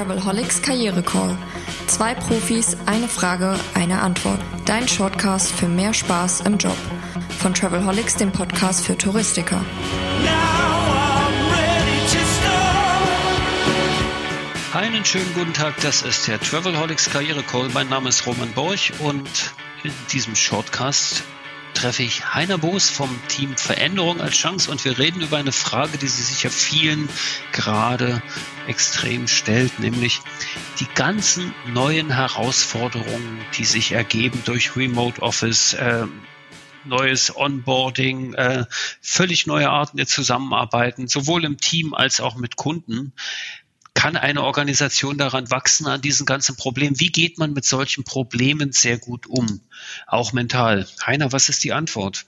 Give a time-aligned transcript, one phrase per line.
[0.00, 1.36] Travelholics Karriere Call.
[1.86, 4.40] Zwei Profis, eine Frage, eine Antwort.
[4.64, 6.76] Dein Shortcast für mehr Spaß im Job.
[7.38, 9.62] Von Travelholics, dem Podcast für Touristiker.
[14.72, 17.68] Einen schönen guten Tag, das ist der Travelholics Karriere Call.
[17.74, 21.24] Mein Name ist Roman Borch und in diesem Shortcast
[21.80, 25.96] treffe ich Heiner Boos vom Team Veränderung als Chance und wir reden über eine Frage,
[25.96, 27.08] die sich sicher vielen
[27.52, 28.22] gerade
[28.66, 30.20] extrem stellt, nämlich
[30.78, 36.06] die ganzen neuen Herausforderungen, die sich ergeben durch Remote Office, äh,
[36.84, 38.66] neues Onboarding, äh,
[39.00, 43.14] völlig neue Arten der Zusammenarbeiten, sowohl im Team als auch mit Kunden
[43.94, 46.98] kann eine Organisation daran wachsen an diesen ganzen Problemen?
[47.00, 49.60] Wie geht man mit solchen Problemen sehr gut um,
[50.06, 50.86] auch mental?
[51.04, 52.26] Heiner, was ist die Antwort?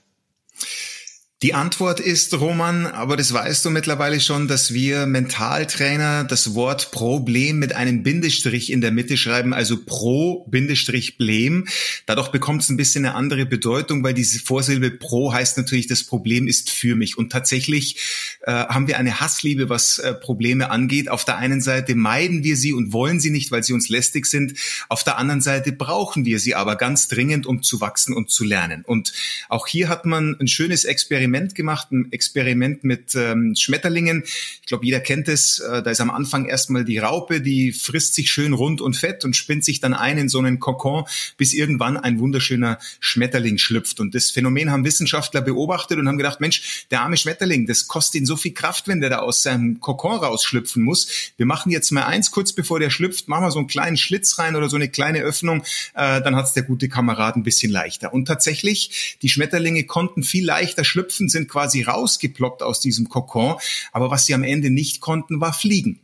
[1.43, 6.91] Die Antwort ist, Roman, aber das weißt du mittlerweile schon, dass wir Mentaltrainer das Wort
[6.91, 11.67] Problem mit einem Bindestrich in der Mitte schreiben, also pro Bindestrich Blem.
[12.05, 16.05] Dadurch bekommt es ein bisschen eine andere Bedeutung, weil diese Vorsilbe pro heißt natürlich, das
[16.05, 17.17] Problem ist für mich.
[17.17, 21.09] Und tatsächlich äh, haben wir eine Hassliebe, was äh, Probleme angeht.
[21.09, 24.25] Auf der einen Seite meiden wir sie und wollen sie nicht, weil sie uns lästig
[24.25, 24.53] sind.
[24.89, 28.43] Auf der anderen Seite brauchen wir sie aber ganz dringend, um zu wachsen und zu
[28.43, 28.83] lernen.
[28.85, 29.13] Und
[29.47, 34.23] auch hier hat man ein schönes Experiment gemacht, ein Experiment mit ähm, Schmetterlingen.
[34.25, 35.59] Ich glaube, jeder kennt es.
[35.59, 39.23] Äh, da ist am Anfang erstmal die Raupe, die frisst sich schön rund und fett
[39.23, 41.05] und spinnt sich dann ein in so einen Kokon,
[41.37, 44.01] bis irgendwann ein wunderschöner Schmetterling schlüpft.
[44.01, 48.21] Und das Phänomen haben Wissenschaftler beobachtet und haben gedacht, Mensch, der arme Schmetterling, das kostet
[48.21, 51.31] ihn so viel Kraft, wenn der da aus seinem Kokon rausschlüpfen muss.
[51.37, 54.39] Wir machen jetzt mal eins, kurz bevor der schlüpft, machen wir so einen kleinen Schlitz
[54.39, 55.63] rein oder so eine kleine Öffnung,
[55.95, 58.13] äh, dann hat's der gute Kamerad ein bisschen leichter.
[58.13, 63.55] Und tatsächlich, die Schmetterlinge konnten viel leichter schlüpfen, sind quasi rausgeploppt aus diesem Kokon,
[63.91, 65.99] aber was sie am Ende nicht konnten, war fliegen.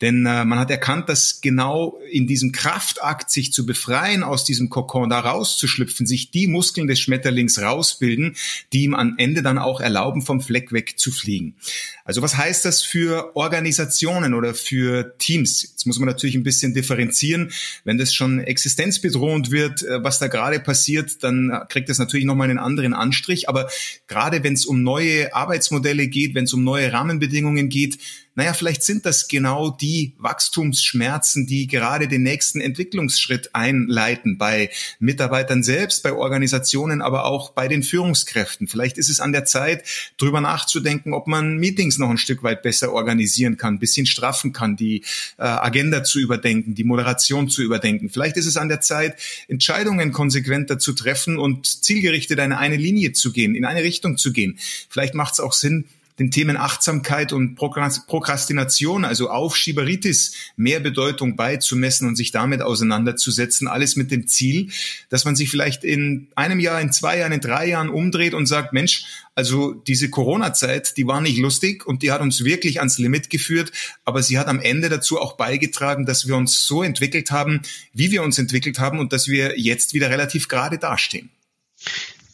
[0.00, 4.68] Denn äh, man hat erkannt, dass genau in diesem Kraftakt, sich zu befreien aus diesem
[4.68, 8.36] Kokon, da rauszuschlüpfen, sich die Muskeln des Schmetterlings rausbilden,
[8.72, 11.56] die ihm am Ende dann auch erlauben, vom Fleck weg zu fliegen.
[12.04, 15.62] Also was heißt das für Organisationen oder für Teams?
[15.62, 17.52] Jetzt muss man natürlich ein bisschen differenzieren.
[17.84, 22.50] Wenn das schon existenzbedrohend wird, äh, was da gerade passiert, dann kriegt das natürlich nochmal
[22.50, 23.48] einen anderen Anstrich.
[23.48, 23.68] Aber
[24.06, 27.98] gerade wenn es um neue Arbeitsmodelle geht, wenn es um neue Rahmenbedingungen geht,
[28.34, 34.70] naja, vielleicht sind das genau die Wachstumsschmerzen, die gerade den nächsten Entwicklungsschritt einleiten bei
[35.00, 38.68] Mitarbeitern selbst, bei Organisationen, aber auch bei den Führungskräften.
[38.68, 39.84] Vielleicht ist es an der Zeit,
[40.16, 44.76] drüber nachzudenken, ob man Meetings noch ein Stück weit besser organisieren kann, bisschen straffen kann,
[44.76, 45.04] die
[45.36, 48.08] äh, Agenda zu überdenken, die Moderation zu überdenken.
[48.08, 49.16] Vielleicht ist es an der Zeit,
[49.48, 54.32] Entscheidungen konsequenter zu treffen und zielgerichtet eine eine Linie zu gehen, in eine Richtung zu
[54.32, 54.58] gehen.
[54.88, 55.84] Vielleicht macht es auch Sinn,
[56.18, 63.66] den Themen Achtsamkeit und Prokrastination, also Aufschieberitis, mehr Bedeutung beizumessen und sich damit auseinanderzusetzen.
[63.66, 64.70] Alles mit dem Ziel,
[65.08, 68.46] dass man sich vielleicht in einem Jahr, in zwei Jahren, in drei Jahren umdreht und
[68.46, 72.98] sagt, Mensch, also diese Corona-Zeit, die war nicht lustig und die hat uns wirklich ans
[72.98, 73.72] Limit geführt,
[74.04, 77.62] aber sie hat am Ende dazu auch beigetragen, dass wir uns so entwickelt haben,
[77.94, 81.30] wie wir uns entwickelt haben und dass wir jetzt wieder relativ gerade dastehen.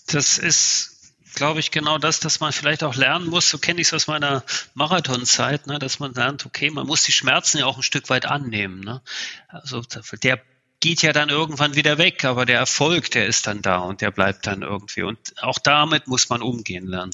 [0.07, 0.98] Das ist
[1.35, 4.07] glaube ich, genau das, dass man vielleicht auch lernen muss, so kenne ich es aus
[4.07, 4.45] meiner
[4.75, 8.27] Marathonzeit, ne, dass man lernt, okay, man muss die Schmerzen ja auch ein Stück weit
[8.27, 8.81] annehmen.
[8.81, 9.01] Ne?
[9.49, 9.83] Also
[10.23, 10.41] der
[10.81, 14.11] geht ja dann irgendwann wieder weg, aber der Erfolg, der ist dann da und der
[14.11, 15.03] bleibt dann irgendwie.
[15.03, 17.13] Und auch damit muss man umgehen lernen.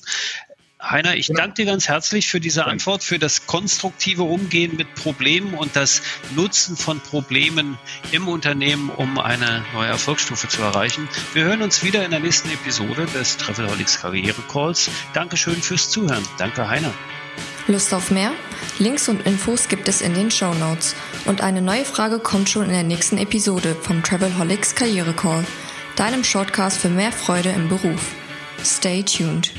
[0.89, 5.55] Heiner, ich danke dir ganz herzlich für diese Antwort, für das konstruktive Umgehen mit Problemen
[5.55, 6.03] und das
[6.35, 7.79] Nutzen von Problemen
[8.13, 11.09] im Unternehmen, um eine neue Erfolgsstufe zu erreichen.
[11.33, 14.91] Wir hören uns wieder in der nächsten Episode des Travelholics Karriere Calls.
[15.15, 16.23] Dankeschön fürs Zuhören.
[16.37, 16.93] Danke, Heiner.
[17.67, 18.33] Lust auf mehr?
[18.79, 20.95] Links und Infos gibt es in den Show Notes.
[21.25, 25.47] Und eine neue Frage kommt schon in der nächsten Episode vom Travelholics Karriere Call,
[25.97, 28.13] deinem Shortcast für mehr Freude im Beruf.
[28.63, 29.51] Stay tuned.